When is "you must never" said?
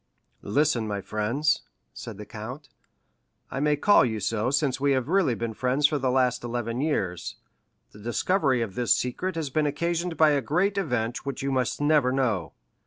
11.43-12.11